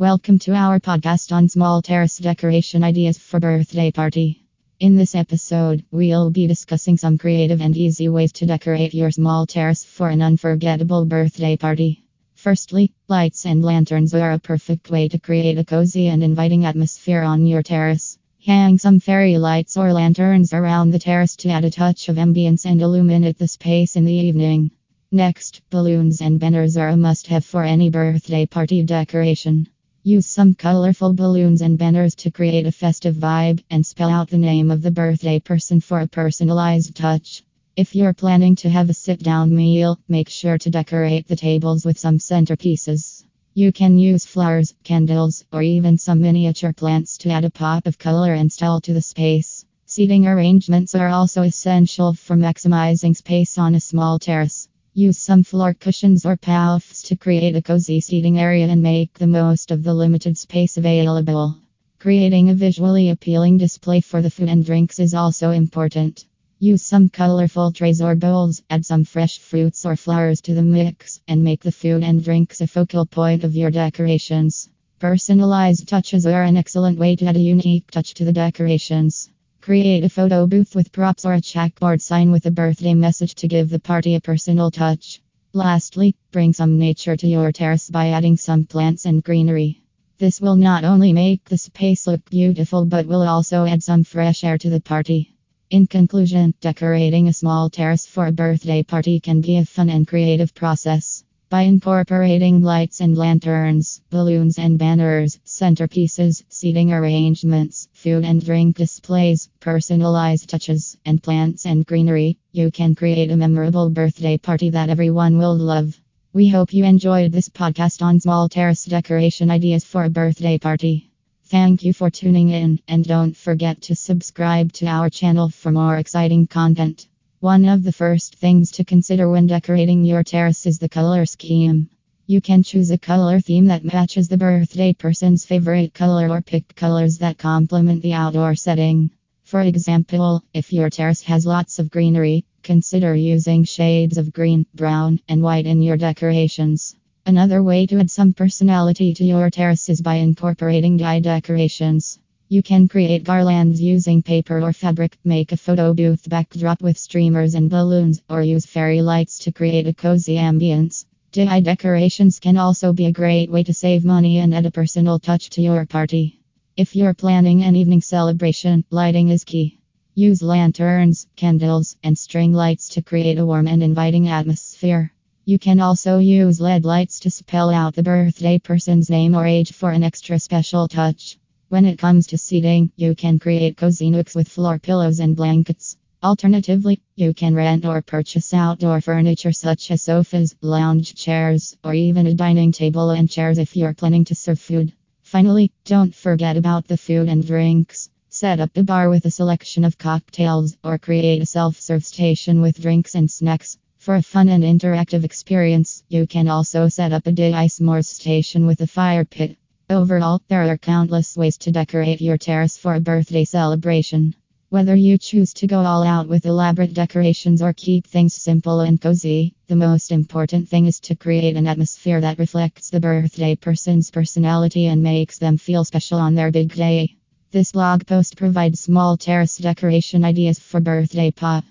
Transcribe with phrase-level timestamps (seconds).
[0.00, 4.46] Welcome to our podcast on small terrace decoration ideas for birthday party.
[4.78, 9.44] In this episode, we'll be discussing some creative and easy ways to decorate your small
[9.44, 12.04] terrace for an unforgettable birthday party.
[12.36, 17.22] Firstly, lights and lanterns are a perfect way to create a cozy and inviting atmosphere
[17.22, 18.18] on your terrace.
[18.46, 22.66] Hang some fairy lights or lanterns around the terrace to add a touch of ambience
[22.66, 24.70] and illuminate the space in the evening.
[25.10, 29.66] Next, balloons and banners are a must have for any birthday party decoration.
[30.04, 34.38] Use some colorful balloons and banners to create a festive vibe and spell out the
[34.38, 37.42] name of the birthday person for a personalized touch.
[37.76, 41.84] If you're planning to have a sit down meal, make sure to decorate the tables
[41.84, 43.24] with some centerpieces.
[43.54, 47.98] You can use flowers, candles, or even some miniature plants to add a pop of
[47.98, 49.64] color and style to the space.
[49.84, 54.67] Seating arrangements are also essential for maximizing space on a small terrace.
[54.98, 59.28] Use some floor cushions or puffs to create a cozy seating area and make the
[59.28, 61.56] most of the limited space available.
[62.00, 66.24] Creating a visually appealing display for the food and drinks is also important.
[66.58, 71.20] Use some colorful trays or bowls, add some fresh fruits or flowers to the mix,
[71.28, 74.68] and make the food and drinks a focal point of your decorations.
[74.98, 79.30] Personalized touches are an excellent way to add a unique touch to the decorations.
[79.68, 83.46] Create a photo booth with props or a chalkboard sign with a birthday message to
[83.46, 85.20] give the party a personal touch.
[85.52, 89.82] Lastly, bring some nature to your terrace by adding some plants and greenery.
[90.16, 94.42] This will not only make the space look beautiful but will also add some fresh
[94.42, 95.36] air to the party.
[95.68, 100.08] In conclusion, decorating a small terrace for a birthday party can be a fun and
[100.08, 101.17] creative process.
[101.50, 109.48] By incorporating lights and lanterns, balloons and banners, centerpieces, seating arrangements, food and drink displays,
[109.58, 115.38] personalized touches, and plants and greenery, you can create a memorable birthday party that everyone
[115.38, 115.98] will love.
[116.34, 121.10] We hope you enjoyed this podcast on small terrace decoration ideas for a birthday party.
[121.44, 125.96] Thank you for tuning in, and don't forget to subscribe to our channel for more
[125.96, 127.08] exciting content.
[127.40, 131.88] One of the first things to consider when decorating your terrace is the color scheme.
[132.26, 136.74] You can choose a color theme that matches the birthday person's favorite color or pick
[136.74, 139.10] colors that complement the outdoor setting.
[139.44, 145.20] For example, if your terrace has lots of greenery, consider using shades of green, brown,
[145.28, 146.96] and white in your decorations.
[147.24, 152.18] Another way to add some personality to your terrace is by incorporating dye decorations.
[152.50, 157.54] You can create garlands using paper or fabric, make a photo booth backdrop with streamers
[157.54, 161.04] and balloons, or use fairy lights to create a cozy ambience.
[161.30, 165.18] DIY decorations can also be a great way to save money and add a personal
[165.18, 166.40] touch to your party.
[166.74, 169.78] If you're planning an evening celebration, lighting is key.
[170.14, 175.12] Use lanterns, candles, and string lights to create a warm and inviting atmosphere.
[175.44, 179.72] You can also use LED lights to spell out the birthday person's name or age
[179.74, 181.36] for an extra special touch.
[181.70, 185.98] When it comes to seating, you can create cozy nooks with floor pillows and blankets.
[186.22, 192.26] Alternatively, you can rent or purchase outdoor furniture such as sofas, lounge chairs, or even
[192.26, 194.94] a dining table and chairs if you're planning to serve food.
[195.20, 198.08] Finally, don't forget about the food and drinks.
[198.30, 202.62] Set up a bar with a selection of cocktails or create a self serve station
[202.62, 203.76] with drinks and snacks.
[203.98, 208.64] For a fun and interactive experience, you can also set up a DIY s'mores station
[208.64, 209.58] with a fire pit.
[209.90, 214.34] Overall, there are countless ways to decorate your terrace for a birthday celebration.
[214.68, 219.00] Whether you choose to go all out with elaborate decorations or keep things simple and
[219.00, 224.10] cozy, the most important thing is to create an atmosphere that reflects the birthday person's
[224.10, 227.16] personality and makes them feel special on their big day.
[227.50, 231.64] This blog post provides small terrace decoration ideas for birthday pop.